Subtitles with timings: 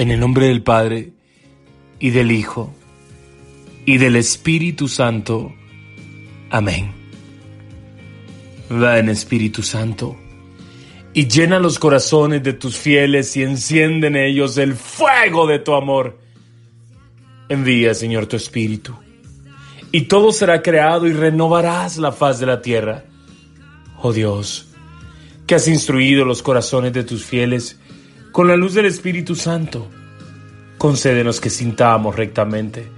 [0.00, 1.12] En el nombre del Padre,
[1.98, 2.72] y del Hijo,
[3.84, 5.52] y del Espíritu Santo.
[6.48, 6.90] Amén.
[8.70, 10.16] Ven Espíritu Santo,
[11.12, 15.74] y llena los corazones de tus fieles y enciende en ellos el fuego de tu
[15.74, 16.18] amor.
[17.50, 18.96] Envía, Señor, tu Espíritu,
[19.92, 23.04] y todo será creado y renovarás la faz de la tierra.
[24.00, 24.70] Oh Dios,
[25.46, 27.79] que has instruido los corazones de tus fieles
[28.32, 29.88] con la luz del Espíritu Santo,
[30.78, 32.88] concédenos que sintamos rectamente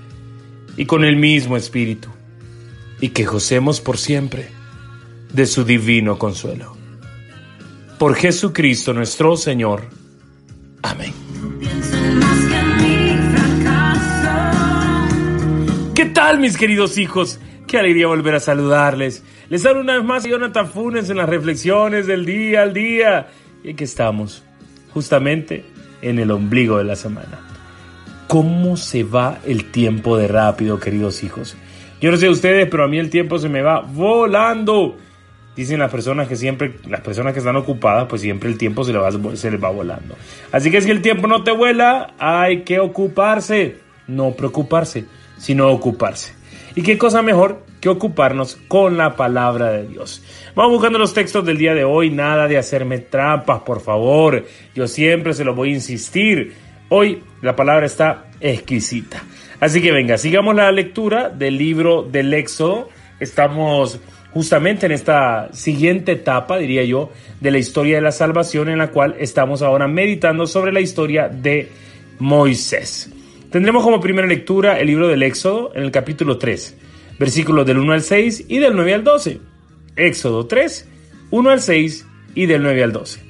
[0.77, 2.09] y con el mismo Espíritu,
[3.01, 4.48] y que gocemos por siempre
[5.33, 6.77] de su divino consuelo.
[7.98, 9.84] Por Jesucristo nuestro Señor.
[10.83, 11.12] Amén.
[15.95, 17.39] ¿Qué tal mis queridos hijos?
[17.67, 19.23] Qué alegría volver a saludarles.
[19.48, 23.28] Les hablo una vez más Jonathan Funes en las reflexiones del día al día.
[23.62, 24.42] Y aquí estamos,
[24.92, 25.64] justamente
[26.01, 27.41] en el ombligo de la semana.
[28.28, 31.56] ¿Cómo se va el tiempo de rápido, queridos hijos?
[32.00, 34.97] Yo no sé ustedes, pero a mí el tiempo se me va volando.
[35.55, 38.92] Dicen las personas que siempre, las personas que están ocupadas, pues siempre el tiempo se,
[38.92, 40.17] les va volando.
[40.50, 43.77] Así que si el tiempo no te vuela, hay que ocuparse.
[44.08, 45.05] No preocuparse,
[45.36, 46.34] sino ocuparse.
[46.74, 50.22] ¿Y qué cosa mejor que ocuparnos con la palabra de Dios?
[50.55, 54.47] Vamos buscando los textos del día de hoy, nada de hacerme trampas, por favor.
[54.72, 56.55] Yo siempre se lo voy a insistir.
[56.91, 59.24] Hoy la palabra está exquisita.
[59.58, 62.89] Así que venga, sigamos la lectura del libro del Éxodo.
[63.19, 63.98] Estamos
[64.30, 68.92] justamente en esta siguiente etapa, diría yo, de la historia de la salvación en la
[68.92, 71.69] cual estamos ahora meditando sobre la historia de
[72.20, 73.11] Moisés.
[73.50, 76.77] Tendremos como primera lectura el libro del Éxodo en el capítulo 3,
[77.18, 79.41] versículos del 1 al 6 y del 9 al 12.
[79.96, 80.88] Éxodo 3,
[81.30, 83.20] 1 al 6 y del 9 al 12.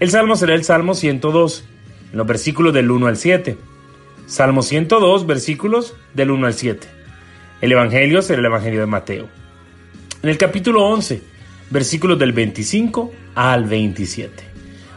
[0.00, 1.64] El salmo será el Salmo 102,
[2.12, 3.56] en los versículos del 1 al 7.
[4.26, 6.86] Salmo 102, versículos del 1 al 7.
[7.60, 9.28] El Evangelio será el Evangelio de Mateo.
[10.22, 11.22] En el capítulo 11,
[11.70, 14.42] versículos del 25 al 27.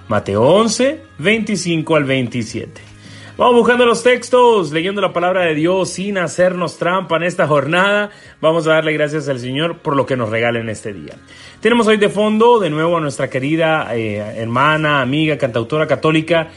[0.07, 2.86] Mateo 11, 25 al 27.
[3.37, 8.09] Vamos buscando los textos, leyendo la palabra de Dios sin hacernos trampa en esta jornada.
[8.41, 11.13] Vamos a darle gracias al Señor por lo que nos regala en este día.
[11.61, 16.47] Tenemos hoy de fondo de nuevo a nuestra querida eh, hermana, amiga, cantautora católica,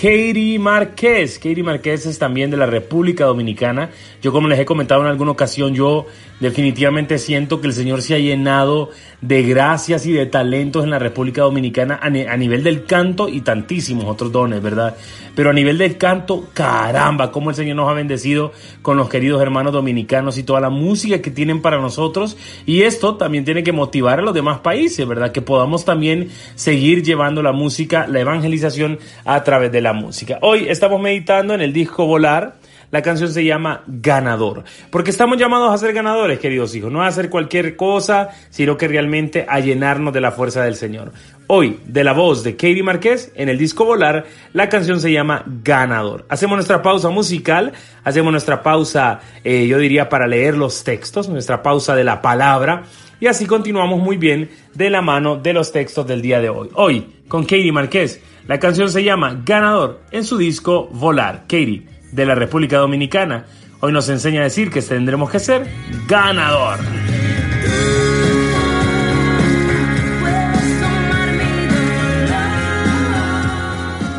[0.00, 1.38] Katie Márquez.
[1.38, 3.90] Katie Márquez es también de la República Dominicana.
[4.22, 6.06] Yo como les he comentado en alguna ocasión, yo
[6.40, 8.88] definitivamente siento que el Señor se ha llenado
[9.20, 14.06] de gracias y de talentos en la República Dominicana a, nivel del canto y tantísimos
[14.06, 14.96] otros dones, ¿verdad?
[15.34, 19.42] Pero a nivel del canto, caramba, cómo el Señor nos ha bendecido con los queridos
[19.42, 22.38] hermanos dominicanos y toda la música que tienen para nosotros.
[22.64, 25.32] Y esto también tiene que motivar a los demás países, ¿verdad?
[25.32, 30.38] Que podamos también seguir llevando la música, la evangelización a través de la música.
[30.42, 32.54] Hoy estamos meditando en el disco Volar
[32.90, 34.64] la canción se llama Ganador.
[34.90, 36.90] Porque estamos llamados a ser ganadores, queridos hijos.
[36.90, 41.12] No a hacer cualquier cosa, sino que realmente a llenarnos de la fuerza del Señor.
[41.46, 45.44] Hoy, de la voz de Katie Márquez, en el disco Volar, la canción se llama
[45.62, 46.26] Ganador.
[46.28, 47.72] Hacemos nuestra pausa musical,
[48.02, 52.84] hacemos nuestra pausa, eh, yo diría, para leer los textos, nuestra pausa de la palabra.
[53.20, 56.70] Y así continuamos muy bien de la mano de los textos del día de hoy.
[56.72, 61.42] Hoy, con Katie Márquez, la canción se llama Ganador en su disco Volar.
[61.42, 63.44] Katie, de la República Dominicana.
[63.80, 65.66] Hoy nos enseña a decir que tendremos que ser
[66.08, 66.78] ganador.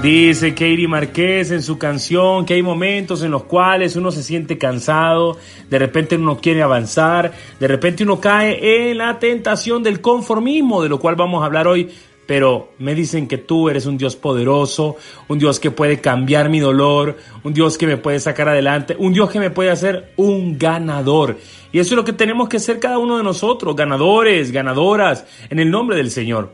[0.01, 4.57] Dice Katie Marquez en su canción que hay momentos en los cuales uno se siente
[4.57, 5.37] cansado,
[5.69, 10.89] de repente uno quiere avanzar, de repente uno cae en la tentación del conformismo, de
[10.89, 11.91] lo cual vamos a hablar hoy
[12.25, 14.95] pero me dicen que tú eres un Dios poderoso,
[15.27, 19.13] un Dios que puede cambiar mi dolor, un Dios que me puede sacar adelante, un
[19.13, 21.37] Dios que me puede hacer un ganador.
[21.73, 25.59] Y eso es lo que tenemos que ser cada uno de nosotros, ganadores, ganadoras, en
[25.59, 26.53] el nombre del Señor.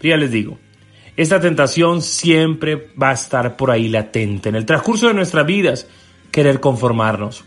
[0.00, 0.56] ya les digo,
[1.18, 4.48] esta tentación siempre va a estar por ahí latente.
[4.48, 5.88] En el transcurso de nuestras vidas,
[6.30, 7.44] querer conformarnos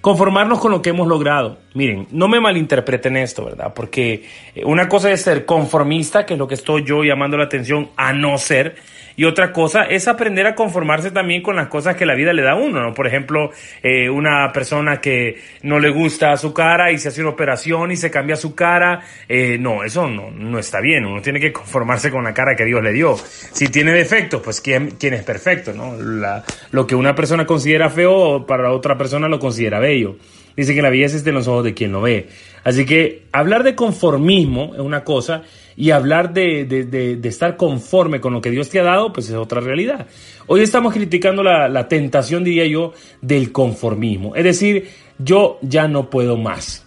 [0.00, 1.58] conformarnos con lo que hemos logrado.
[1.74, 3.72] Miren, no me malinterpreten esto, ¿verdad?
[3.74, 4.24] Porque
[4.54, 7.90] eh, una cosa es ser conformista, que es lo que estoy yo llamando la atención
[7.96, 8.76] a no ser,
[9.18, 12.42] y otra cosa es aprender a conformarse también con las cosas que la vida le
[12.42, 12.94] da a uno, ¿no?
[12.94, 13.50] Por ejemplo,
[13.82, 17.96] eh, una persona que no le gusta su cara y se hace una operación y
[17.96, 22.12] se cambia su cara, eh, no, eso no, no está bien, uno tiene que conformarse
[22.12, 23.16] con la cara que Dios le dio.
[23.16, 26.00] Si tiene defectos, pues ¿quién, quién es perfecto, ¿no?
[26.00, 30.14] La, lo que una persona considera feo, para otra persona lo considera bello.
[30.56, 32.28] Dice que la belleza está en los ojos de quien lo ve.
[32.62, 35.42] Así que hablar de conformismo es una cosa
[35.80, 39.36] y hablar de, de, estar conforme con lo que Dios te ha dado, pues es
[39.36, 40.08] otra realidad.
[40.48, 44.34] Hoy estamos criticando la, la tentación, diría yo, del conformismo.
[44.34, 44.88] Es decir,
[45.18, 46.84] yo ya no puedo más.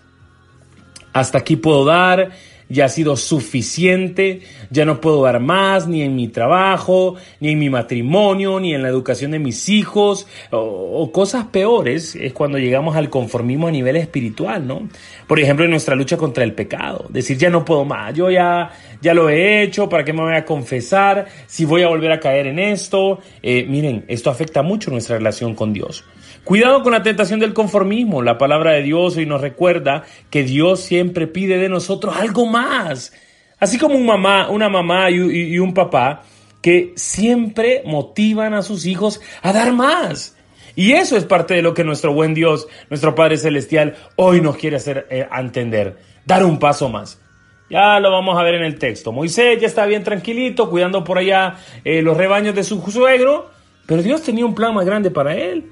[1.13, 2.31] Hasta aquí puedo dar,
[2.71, 7.59] ya ha sido suficiente, ya no puedo dar más ni en mi trabajo, ni en
[7.59, 12.95] mi matrimonio, ni en la educación de mis hijos, o, cosas peores es cuando llegamos
[12.95, 14.87] al conformismo a nivel espiritual, ¿no?
[15.27, 18.71] Por ejemplo, en nuestra lucha contra el pecado, decir ya no puedo más, yo ya,
[19.01, 21.27] ya lo he hecho, ¿para qué me voy a confesar?
[21.47, 25.55] Si voy a volver a caer en esto, eh, miren, esto afecta mucho nuestra relación
[25.55, 26.05] con Dios.
[26.43, 28.23] Cuidado con la tentación del conformismo.
[28.23, 33.13] La palabra de Dios hoy nos recuerda que Dios siempre pide de nosotros algo más.
[33.59, 36.23] Así como un mamá, una mamá y, un papá
[36.61, 40.35] que siempre motivan a sus hijos a dar más.
[40.75, 44.57] Y eso es parte de lo que nuestro buen Dios, nuestro Padre Celestial, hoy nos
[44.57, 45.97] quiere hacer eh, entender.
[46.25, 47.21] Dar un paso más.
[47.69, 49.11] Ya lo vamos a ver en el texto.
[49.11, 53.51] Moisés ya está bien tranquilito, cuidando por allá eh, los rebaños de su suegro,
[53.85, 55.69] pero Dios tenía un plan más grande para él.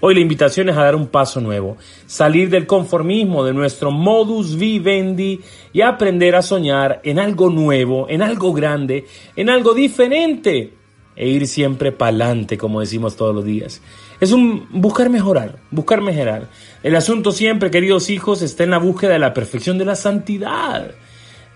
[0.00, 4.56] Hoy la invitación es a dar un paso nuevo, salir del conformismo de nuestro modus
[4.56, 5.40] vivendi
[5.72, 10.72] y aprender a soñar en algo nuevo, en algo grande, en algo diferente
[11.16, 13.82] e ir siempre para adelante, como decimos todos los días.
[14.20, 16.48] Es un buscar mejorar, buscar mejorar.
[16.84, 20.92] El asunto siempre, queridos hijos, está en la búsqueda de la perfección de la santidad.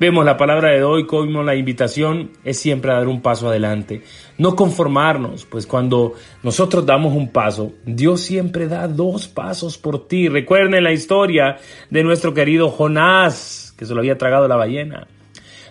[0.02, 4.02] Vemos la palabra de hoy como la invitación es siempre a dar un paso adelante,
[4.36, 10.28] no conformarnos, pues cuando nosotros damos un paso, Dios siempre da dos pasos por ti.
[10.28, 11.58] Recuerden la historia
[11.88, 15.06] de nuestro querido Jonás, que se lo había tragado la ballena.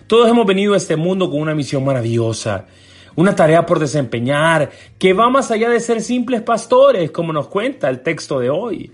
[0.06, 2.64] Todos hemos venido a este mundo con una misión maravillosa,
[3.14, 7.90] una tarea por desempeñar, que va más allá de ser simples pastores, como nos cuenta
[7.90, 8.92] el texto de hoy.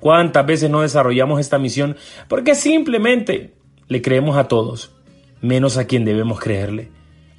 [0.00, 1.96] ¿Cuántas veces no desarrollamos esta misión?
[2.26, 3.54] Porque simplemente
[3.88, 4.92] le creemos a todos,
[5.40, 6.90] menos a quien debemos creerle,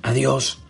[0.02, 0.62] a Dios.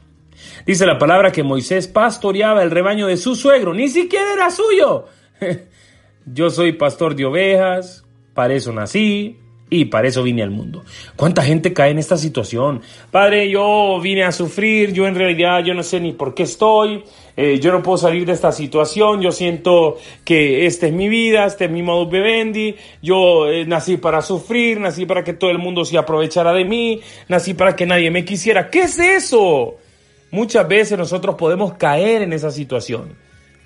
[0.66, 5.06] Dice la palabra que Moisés pastoreaba el rebaño de su suegro, ni siquiera era suyo.
[6.26, 9.40] Yo soy pastor de ovejas, para eso nací,
[9.70, 10.84] y para eso vine al mundo.
[11.16, 12.82] ¿Cuánta gente cae en esta situación?
[13.10, 17.04] Padre, yo vine a sufrir, yo en realidad yo no sé ni por qué estoy,
[17.36, 21.46] eh, yo no puedo salir de esta situación, yo siento que esta es mi vida,
[21.46, 25.58] este es mi modus vivendi, yo eh, nací para sufrir, nací para que todo el
[25.58, 28.70] mundo se aprovechara de mí, nací para que nadie me quisiera.
[28.70, 29.78] ¿Qué es eso?
[30.30, 33.16] Muchas veces nosotros podemos caer en esa situación.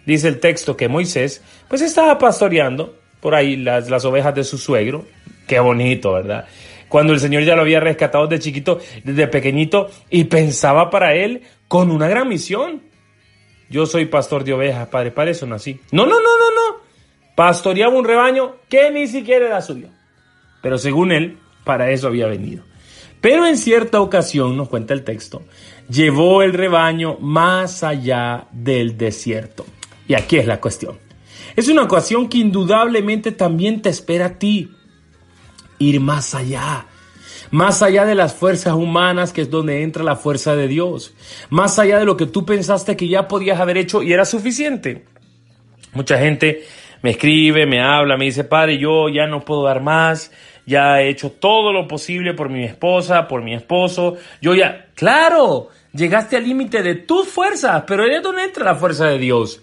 [0.05, 4.57] Dice el texto que Moisés pues estaba pastoreando por ahí las, las ovejas de su
[4.57, 5.05] suegro,
[5.49, 6.45] Qué bonito, ¿verdad?
[6.87, 11.41] Cuando el Señor ya lo había rescatado de chiquito, desde pequeñito, y pensaba para él
[11.67, 12.83] con una gran misión.
[13.67, 15.79] Yo soy pastor de ovejas, padre, para eso nací.
[15.91, 16.81] No, no, no, no, no.
[17.35, 19.87] Pastoreaba un rebaño que ni siquiera era suyo.
[20.61, 22.63] Pero según él, para eso había venido.
[23.19, 25.45] Pero en cierta ocasión, nos cuenta el texto,
[25.89, 29.65] llevó el rebaño más allá del desierto.
[30.07, 30.99] Y aquí es la cuestión.
[31.55, 34.75] Es una ocasión que indudablemente también te espera a ti
[35.79, 36.85] ir más allá.
[37.51, 41.15] Más allá de las fuerzas humanas, que es donde entra la fuerza de Dios.
[41.49, 45.05] Más allá de lo que tú pensaste que ya podías haber hecho y era suficiente.
[45.93, 46.63] Mucha gente
[47.01, 50.31] me escribe, me habla, me dice, padre, yo ya no puedo dar más,
[50.65, 55.69] ya he hecho todo lo posible por mi esposa, por mi esposo, yo ya, claro,
[55.93, 59.61] llegaste al límite de tus fuerzas, pero ahí es donde entra la fuerza de Dios.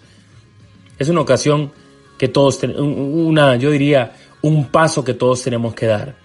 [0.99, 1.71] Es una ocasión
[2.17, 4.11] que todos, una, yo diría,
[4.47, 6.15] un paso que todos tenemos que dar.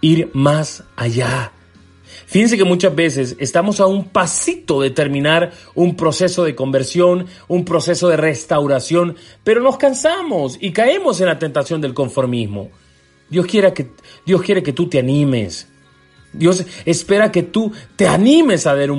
[0.00, 1.52] Ir más allá.
[2.26, 7.64] Fíjense que muchas veces estamos a un pasito de terminar un proceso de conversión, un
[7.64, 12.70] proceso de restauración, pero nos cansamos y caemos en la tentación del conformismo.
[13.30, 13.90] Dios quiere que,
[14.26, 15.68] Dios que tú te animes.
[16.32, 18.90] Dios espera que tú te animes a dar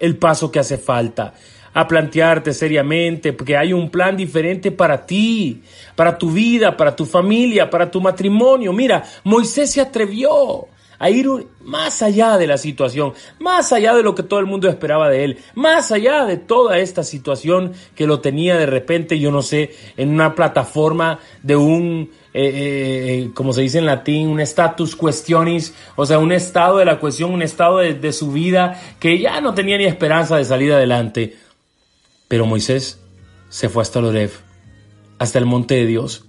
[0.00, 1.34] el paso que hace falta
[1.74, 5.62] a plantearte seriamente, porque hay un plan diferente para ti,
[5.96, 8.72] para tu vida, para tu familia, para tu matrimonio.
[8.72, 11.28] Mira, Moisés se atrevió a ir
[11.62, 15.24] más allá de la situación, más allá de lo que todo el mundo esperaba de
[15.24, 19.72] él, más allá de toda esta situación que lo tenía de repente, yo no sé,
[19.96, 24.94] en una plataforma de un, eh, eh, eh, como se dice en latín, un status
[24.94, 29.18] questionis, o sea, un estado de la cuestión, un estado de, de su vida que
[29.18, 31.43] ya no tenía ni esperanza de salir adelante.
[32.34, 33.00] Pero Moisés
[33.48, 34.32] se fue hasta Lorev,
[35.20, 36.26] hasta el monte de Dios.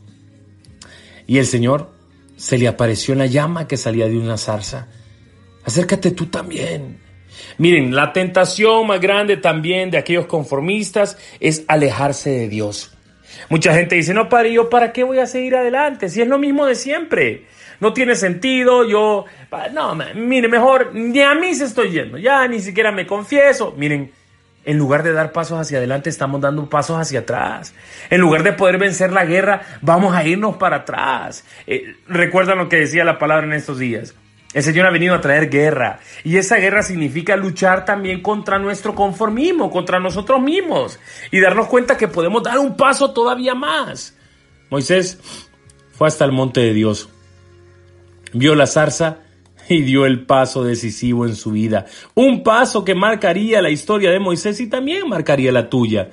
[1.26, 1.90] Y el Señor
[2.36, 4.88] se le apareció en la llama que salía de una zarza.
[5.64, 7.00] Acércate tú también.
[7.58, 12.96] Miren, la tentación más grande también de aquellos conformistas es alejarse de Dios.
[13.50, 16.08] Mucha gente dice, no, padre, ¿yo para qué voy a seguir adelante?
[16.08, 17.48] Si es lo mismo de siempre.
[17.80, 19.26] no tiene sentido, yo,
[19.74, 23.74] no, mire, mejor, ni a mí se estoy yendo, ya ni siquiera me confieso.
[23.76, 24.12] Miren,
[24.66, 27.74] en lugar de dar pasos hacia adelante, estamos dando pasos hacia atrás.
[28.10, 31.46] En lugar de poder vencer la guerra, vamos a irnos para atrás.
[31.68, 34.16] Eh, recuerdan lo que decía la palabra en estos días.
[34.54, 36.00] El Señor ha venido a traer guerra.
[36.24, 40.98] Y esa guerra significa luchar también contra nuestro conformismo, contra nosotros mismos.
[41.30, 44.18] Y darnos cuenta que podemos dar un paso todavía más.
[44.70, 45.20] Moisés
[45.92, 47.10] fue hasta el monte de Dios.
[48.32, 49.25] Vio la zarza
[49.70, 51.86] y dio el paso decisivo en su vida.
[52.14, 56.10] Un paso que marcaría la historia de Moisés y también marcaría la tuya.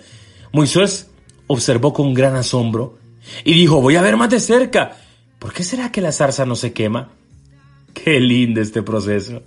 [0.53, 1.11] Moisés
[1.47, 2.99] observó con gran asombro
[3.45, 4.97] y dijo, voy a ver más de cerca.
[5.39, 7.11] ¿Por qué será que la zarza no se quema?
[7.95, 9.43] Qué lindo este proceso.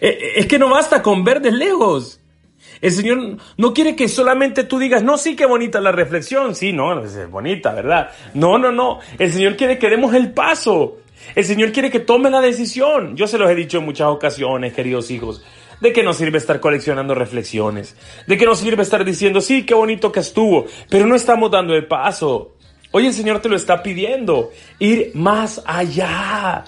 [0.00, 2.20] Eh, eh, es que no basta con ver de lejos.
[2.80, 6.54] El Señor no quiere que solamente tú digas, no, sí, qué bonita la reflexión.
[6.54, 8.10] Sí, no, es bonita, ¿verdad?
[8.34, 8.98] No, no, no.
[9.18, 10.98] El Señor quiere que demos el paso.
[11.34, 13.16] El Señor quiere que tome la decisión.
[13.16, 15.42] Yo se los he dicho en muchas ocasiones, queridos hijos.
[15.80, 17.96] ¿De qué nos sirve estar coleccionando reflexiones?
[18.26, 20.66] ¿De qué nos sirve estar diciendo, sí, qué bonito que estuvo?
[20.88, 22.56] Pero no estamos dando el paso.
[22.92, 24.50] Hoy el Señor te lo está pidiendo.
[24.78, 26.64] Ir más allá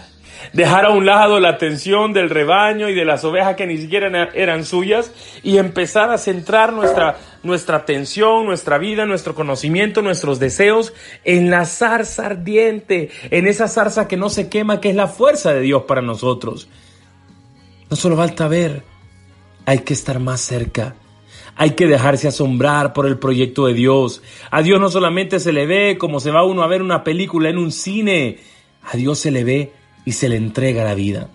[0.53, 4.31] dejar a un lado la atención del rebaño y de las ovejas que ni siquiera
[4.35, 10.93] eran suyas y empezar a centrar nuestra, nuestra atención, nuestra vida, nuestro conocimiento, nuestros deseos
[11.25, 15.53] en la zarza ardiente, en esa zarza que no se quema, que es la fuerza
[15.53, 16.69] de Dios para nosotros.
[17.91, 18.83] No solo falta ver,
[19.67, 20.95] hay que estar más cerca.
[21.57, 24.23] Hay que dejarse asombrar por el proyecto de Dios.
[24.51, 27.49] A Dios no solamente se le ve como se va uno a ver una película
[27.49, 28.39] en un cine,
[28.83, 29.73] a Dios se le ve
[30.09, 31.29] y se le entrega la vida.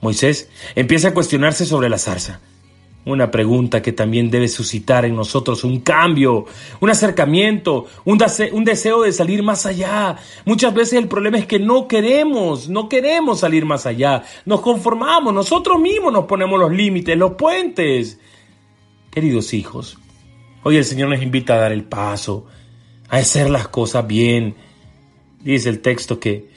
[0.00, 2.38] Moisés empieza a cuestionarse sobre la zarza.
[3.04, 6.46] Una pregunta que también debe suscitar en nosotros un cambio,
[6.78, 8.18] un acercamiento, un,
[8.64, 10.16] deseo de salir más allá.
[10.44, 14.22] Muchas veces el problema es que no queremos, no queremos salir más allá.
[14.46, 18.20] Nos conformamos, nosotros mismos nos ponemos los límites, los puentes.
[19.10, 19.98] Queridos hijos,
[20.62, 22.46] hoy el Señor nos invita a dar el paso,
[23.08, 24.54] a hacer las cosas bien.
[25.40, 26.48] Dice el texto que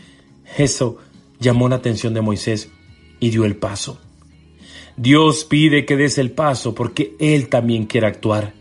[0.55, 0.99] eso
[1.45, 2.71] llamó la atención de Moisés
[3.19, 4.01] y dio el paso.
[4.97, 8.53] Dios pide que des el paso porque Él también quiere actuar.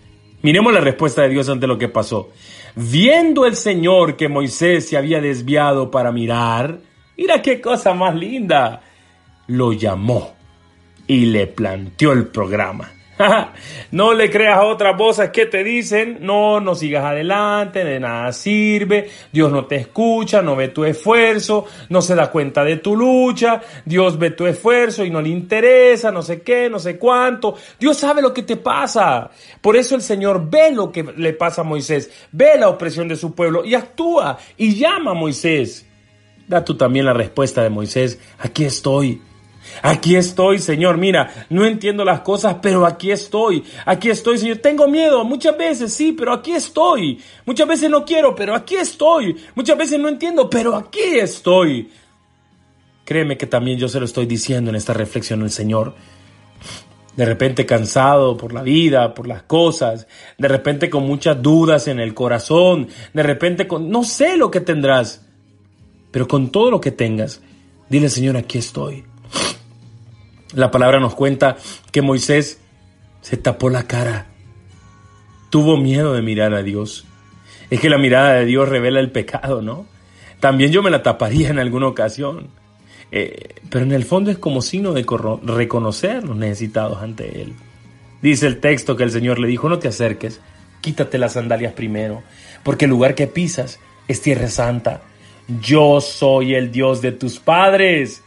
[0.42, 2.30] Miremos la respuesta de Dios ante lo que pasó.
[2.76, 6.80] Viendo el Señor que Moisés se había desviado para mirar,
[7.16, 8.82] mira qué cosa más linda,
[9.46, 10.34] lo llamó
[11.06, 12.92] y le planteó el programa.
[13.92, 18.32] no le creas a otras voces que te dicen, no, no sigas adelante, de nada
[18.32, 22.96] sirve, Dios no te escucha, no ve tu esfuerzo, no se da cuenta de tu
[22.96, 27.56] lucha, Dios ve tu esfuerzo y no le interesa, no sé qué, no sé cuánto.
[27.78, 29.30] Dios sabe lo que te pasa.
[29.60, 33.16] Por eso el Señor ve lo que le pasa a Moisés, ve la opresión de
[33.16, 35.86] su pueblo y actúa y llama a Moisés.
[36.46, 39.22] Da tú también la respuesta de Moisés, aquí estoy.
[39.82, 40.98] Aquí estoy, Señor.
[40.98, 43.64] Mira, no entiendo las cosas, pero aquí estoy.
[43.84, 44.58] Aquí estoy, Señor.
[44.58, 47.20] Tengo miedo muchas veces, sí, pero aquí estoy.
[47.44, 49.36] Muchas veces no quiero, pero aquí estoy.
[49.54, 51.90] Muchas veces no entiendo, pero aquí estoy.
[53.04, 55.94] Créeme que también yo se lo estoy diciendo en esta reflexión al Señor.
[57.16, 62.00] De repente cansado por la vida, por las cosas, de repente con muchas dudas en
[62.00, 65.24] el corazón, de repente con no sé lo que tendrás,
[66.10, 67.40] pero con todo lo que tengas,
[67.88, 69.04] dile Señor, aquí estoy.
[70.54, 71.56] La palabra nos cuenta
[71.90, 72.60] que Moisés
[73.20, 74.26] se tapó la cara.
[75.50, 77.06] Tuvo miedo de mirar a Dios.
[77.70, 79.86] Es que la mirada de Dios revela el pecado, ¿no?
[80.40, 82.48] También yo me la taparía en alguna ocasión.
[83.10, 85.06] Eh, pero en el fondo es como signo de
[85.44, 87.52] reconocer los necesitados ante Él.
[88.20, 90.40] Dice el texto que el Señor le dijo, no te acerques,
[90.80, 92.22] quítate las sandalias primero,
[92.62, 95.02] porque el lugar que pisas es tierra santa.
[95.60, 98.23] Yo soy el Dios de tus padres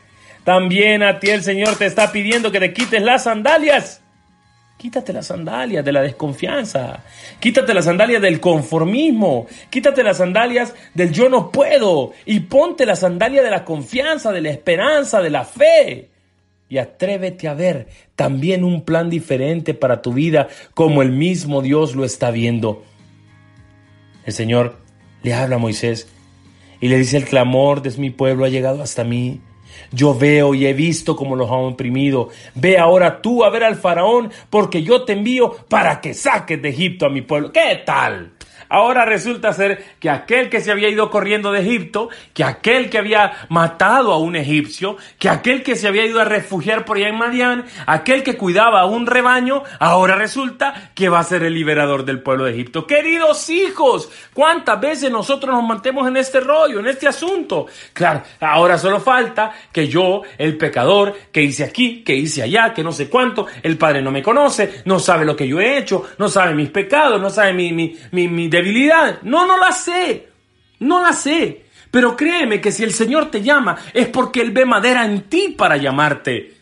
[0.48, 4.01] también a ti el Señor te está pidiendo que te quites las sandalias.
[4.77, 7.04] Quítate las sandalias de la desconfianza.
[7.42, 9.46] Quítate las sandalias del conformismo.
[9.70, 12.13] Quítate las sandalias del yo no puedo.
[12.25, 16.12] Y ponte la sandalia de la confianza, de la esperanza, de la fe.
[16.70, 21.94] Y atrévete a ver también un plan diferente para tu vida como el mismo Dios
[21.94, 22.86] lo está viendo.
[24.25, 24.77] El Señor
[25.24, 26.08] le habla a Moisés
[26.80, 29.42] y le dice el clamor de mi pueblo ha llegado hasta mí.
[29.92, 32.30] Yo veo y he visto cómo los han oprimido.
[32.56, 36.70] Ve ahora tú a ver al faraón, porque yo te envío para que saques de
[36.70, 37.52] Egipto a mi pueblo.
[37.52, 38.32] ¿Qué tal?
[38.70, 42.98] Ahora resulta ser que aquel que se había ido corriendo de Egipto, que aquel que
[42.98, 47.10] había matado a un egipcio, que aquel que se había ido a refugiar por allá
[47.10, 51.54] en Madián, aquel que cuidaba a un rebaño, ahora resulta que va a ser el
[51.54, 52.86] liberador del pueblo de Egipto.
[52.86, 57.68] Queridos hijos, ¿cuántas veces nosotros nos mantemos en este rollo, en este asunto?
[57.94, 62.84] Claro, ahora solo falta que yo, el pecador, que hice aquí, que hice allá, que
[62.84, 66.06] no sé cuánto, el Padre no me conoce, no sabe lo que yo he hecho,
[66.18, 68.50] no sabe mis pecados, no sabe mi, mi, mi, mi
[69.24, 70.30] No, no la sé.
[70.80, 71.66] No la sé.
[71.92, 75.56] Pero créeme que si el Señor te llama es porque Él ve madera en ti
[75.58, 76.54] para llamarte.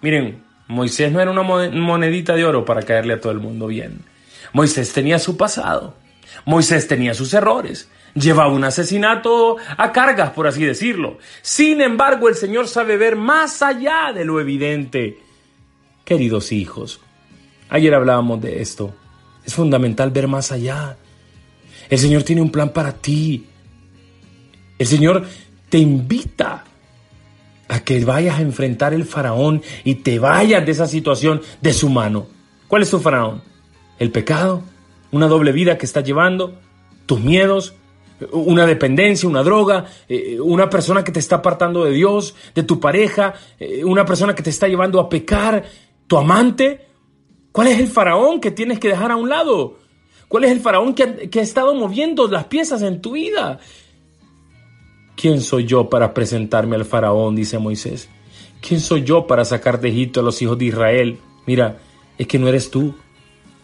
[0.00, 4.00] Miren, Moisés no era una monedita de oro para caerle a todo el mundo bien.
[4.52, 5.94] Moisés tenía su pasado.
[6.44, 7.88] Moisés tenía sus errores.
[8.14, 11.18] Llevaba un asesinato a cargas, por así decirlo.
[11.42, 15.18] Sin embargo, el Señor sabe ver más allá de lo evidente.
[16.04, 17.00] Queridos hijos,
[17.68, 18.94] ayer hablábamos de esto.
[19.44, 20.96] Es fundamental ver más allá.
[21.88, 23.46] El Señor tiene un plan para ti.
[24.78, 25.24] El Señor
[25.68, 26.64] te invita
[27.68, 31.88] a que vayas a enfrentar el faraón y te vayas de esa situación de su
[31.88, 32.26] mano.
[32.68, 33.42] ¿Cuál es tu faraón?
[33.98, 34.62] ¿El pecado?
[35.10, 36.58] ¿Una doble vida que estás llevando?
[37.06, 37.74] ¿Tus miedos?
[38.32, 39.28] ¿Una dependencia?
[39.28, 39.86] ¿Una droga?
[40.08, 42.34] Eh, ¿Una persona que te está apartando de Dios?
[42.54, 43.34] ¿De tu pareja?
[43.58, 45.64] Eh, ¿Una persona que te está llevando a pecar?
[46.06, 46.86] ¿Tu amante?
[47.52, 49.78] ¿Cuál es el faraón que tienes que dejar a un lado?
[50.28, 53.60] ¿Cuál es el faraón que ha, estado moviendo las piezas en tu vida?
[55.16, 57.36] ¿Quién soy yo para presentarme al faraón?
[57.36, 58.08] dice Moisés.
[58.60, 61.18] ¿Quién soy yo para sacar de Egipto a los hijos de Israel?
[61.46, 61.78] Mira,
[62.18, 62.94] es que no eres tú,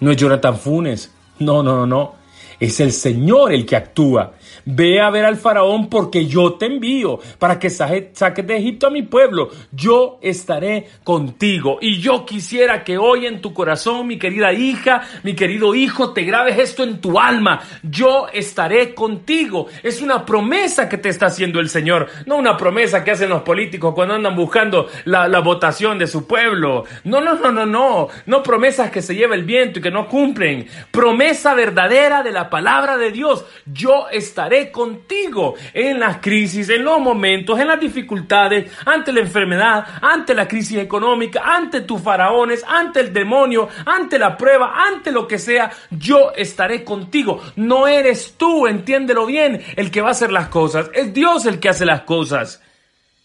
[0.00, 2.14] no es Jonathan Funes, no, no, no, no.
[2.60, 4.34] Es el Señor el que actúa.
[4.64, 8.90] Ve a ver al faraón porque yo te envío para que saques de Egipto a
[8.90, 9.50] mi pueblo.
[9.70, 11.78] Yo estaré contigo.
[11.80, 16.22] Y yo quisiera que hoy en tu corazón, mi querida hija, mi querido hijo, te
[16.22, 17.60] grabes esto en tu alma.
[17.82, 19.66] Yo estaré contigo.
[19.82, 22.08] Es una promesa que te está haciendo el Señor.
[22.26, 26.84] No una promesa que hacen los políticos cuando andan buscando la, votación de su pueblo.
[27.04, 28.08] No, no, no, no, no.
[28.26, 30.66] No promesas que se lleva el viento y que no cumplen.
[30.90, 33.44] Promesa verdadera de la palabra de Dios.
[33.66, 39.84] Yo estaré contigo en las crisis, en los momentos, en las dificultades, ante la enfermedad,
[40.00, 45.26] ante la crisis económica, ante tus faraones, ante el demonio, ante la prueba, ante lo
[45.26, 45.70] que sea.
[45.90, 47.40] Yo estaré contigo.
[47.56, 50.90] No eres tú, entiéndelo bien, el que va a hacer las cosas.
[50.94, 52.62] Es Dios el que hace las cosas.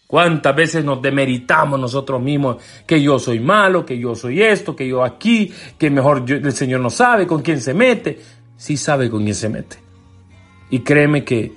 [0.06, 4.88] ¿Cuántas veces nos demeritamos nosotros mismos que yo soy malo, que yo soy esto, que
[4.88, 8.18] yo aquí, que mejor el Señor no sabe con quién se mete?
[8.58, 9.87] sí sabe con quién se mete.
[10.70, 11.52] Y créeme que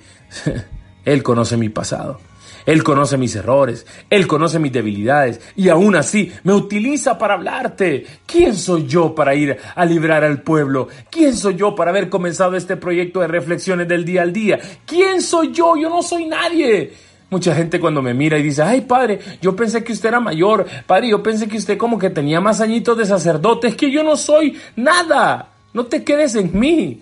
[1.04, 2.18] Él conoce mi pasado.
[2.66, 8.06] Él conoce mis errores, Él conoce mis debilidades y aún así me utiliza para hablarte.
[8.26, 10.88] ¿Quién soy yo para ir a librar al pueblo?
[11.10, 14.60] ¿Quién soy yo para haber comenzado este proyecto de reflexiones del día al día?
[14.86, 15.76] ¿Quién soy yo?
[15.76, 16.92] Yo no soy nadie.
[17.30, 20.66] Mucha gente cuando me mira y dice, ay padre, yo pensé que usted era mayor,
[20.86, 24.04] padre, yo pensé que usted como que tenía más añitos de sacerdote, es que yo
[24.04, 25.48] no soy nada.
[25.72, 27.00] No te quedes en mí.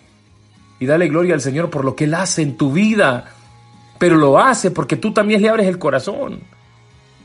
[0.81, 3.27] Y dale gloria al Señor por lo que Él hace en tu vida.
[3.99, 6.41] Pero lo hace porque tú también le abres el corazón.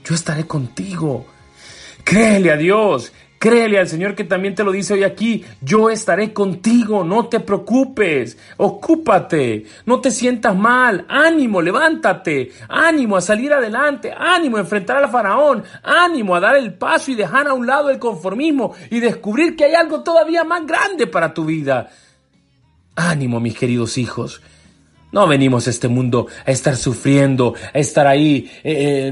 [0.04, 1.26] Yo estaré contigo.
[2.04, 3.14] Créele a Dios.
[3.40, 5.46] Créele al Señor que también te lo dice hoy aquí.
[5.62, 7.06] Yo estaré contigo.
[7.06, 8.38] No te preocupes.
[8.58, 9.66] Ocúpate.
[9.86, 11.06] No te sientas mal.
[11.08, 12.52] Ánimo, levántate.
[12.68, 14.14] Ánimo a salir adelante.
[14.18, 15.64] Ánimo a enfrentar al faraón.
[15.82, 19.64] Ánimo a dar el paso y dejar a un lado el conformismo y descubrir que
[19.64, 21.90] hay algo todavía más grande para tu vida.
[22.96, 24.42] Ánimo, mis queridos hijos.
[25.16, 29.10] No venimos a este mundo a estar sufriendo, a estar ahí eh,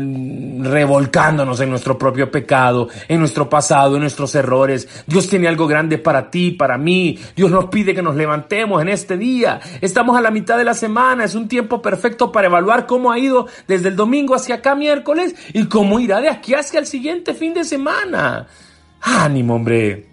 [0.59, 5.05] revolcándonos en nuestro propio pecado, en nuestro pasado, en nuestros errores.
[5.07, 7.17] Dios tiene algo grande para ti, para mí.
[7.37, 9.61] Dios nos pide que nos levantemos en este día.
[9.79, 13.17] Estamos a la mitad de la semana, es un tiempo perfecto para evaluar cómo ha
[13.17, 17.33] ido desde el domingo hacia acá miércoles y cómo irá de aquí hacia el siguiente
[17.33, 18.45] fin de semana.
[18.99, 20.05] Ánimo, hombre.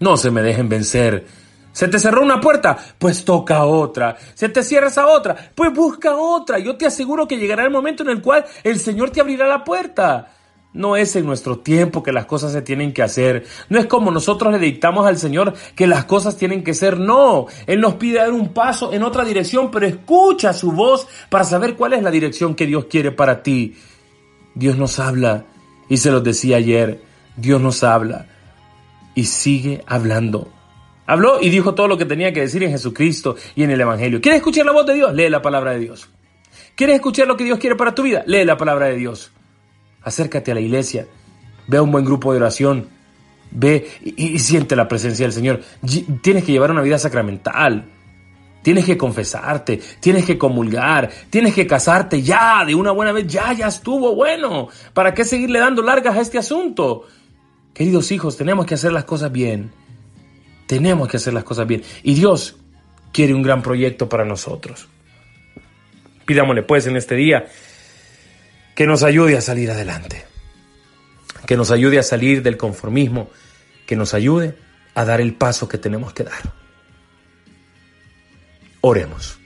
[0.00, 1.24] No se me dejen vencer
[1.72, 4.16] se te cerró una puerta, pues toca otra.
[4.34, 6.58] Se te cierra esa otra, pues busca otra.
[6.58, 9.64] Yo te aseguro que llegará el momento en el cual el Señor te abrirá la
[9.64, 10.32] puerta.
[10.72, 13.44] No es en nuestro tiempo que las cosas se tienen que hacer.
[13.68, 16.98] No es como nosotros le dictamos al Señor que las cosas tienen que ser.
[16.98, 21.44] No, Él nos pide dar un paso en otra dirección, pero escucha su voz para
[21.44, 23.76] saber cuál es la dirección que Dios quiere para ti.
[24.54, 25.44] Dios nos habla,
[25.88, 27.02] y se los decía ayer,
[27.36, 28.26] Dios nos habla
[29.14, 30.48] y sigue hablando.
[31.10, 34.20] Habló y dijo todo lo que tenía que decir en Jesucristo y en el Evangelio.
[34.20, 35.12] ¿Quieres escuchar la voz de Dios?
[35.12, 36.08] Lee la palabra de Dios.
[36.76, 38.22] ¿Quieres escuchar lo que Dios quiere para tu vida?
[38.26, 39.32] Lee la palabra de Dios.
[40.02, 41.08] Acércate a la iglesia.
[41.66, 42.88] Ve a un buen grupo de oración.
[43.50, 45.60] Ve y, siente la presencia del Señor.
[46.22, 47.90] Tienes que llevar una vida sacramental.
[48.62, 53.52] Tienes que confesarte, tienes que comulgar, tienes que casarte ya, de una buena vez, ya,
[53.52, 54.68] ya estuvo bueno.
[54.94, 57.02] ¿Para qué seguirle dando largas a este asunto?
[57.74, 59.72] Queridos hijos, tenemos que hacer las cosas bien.
[60.70, 61.82] Tenemos que hacer las cosas bien.
[62.04, 62.54] Y Dios
[63.12, 64.86] quiere un gran proyecto para nosotros.
[66.24, 67.48] Pidámosle pues en este día
[68.76, 70.24] que nos ayude a salir adelante,
[71.44, 73.30] que nos ayude a salir del conformismo,
[73.84, 74.54] que nos ayude
[74.94, 76.40] a dar el paso que tenemos que dar.
[78.80, 79.40] Oremos.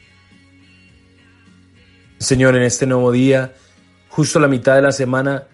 [2.18, 3.54] Señor, en este nuevo día,
[4.10, 5.44] justo la mitad de la semana,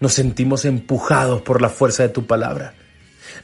[0.00, 2.72] nos sentimos empujados por la fuerza de tu palabra.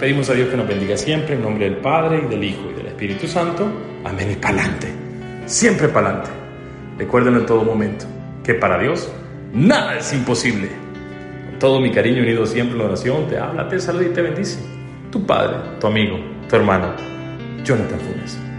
[0.00, 2.74] Pedimos a Dios que nos bendiga siempre en nombre del Padre y del Hijo y
[2.74, 3.70] del Espíritu Santo.
[4.04, 4.88] Amén y pa'lante.
[5.46, 6.30] Siempre pa'lante.
[6.98, 8.06] Recuerden en todo momento
[8.42, 9.10] que para Dios
[9.52, 10.68] nada es imposible.
[11.50, 14.22] Con todo mi cariño unido siempre en la oración, te habla, te saluda y te
[14.22, 14.58] bendice.
[15.10, 16.94] Tu Padre, tu amigo, tu hermano,
[17.62, 18.49] Jonathan Funes.